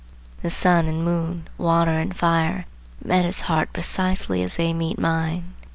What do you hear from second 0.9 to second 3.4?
moon, water and fire, met